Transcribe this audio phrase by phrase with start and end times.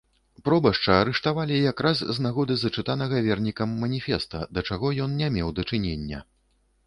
[0.47, 6.19] Пробашча арыштавалі якраз з нагоды зачытанага вернікам маніфеста, да чаго ён не меў дачынення.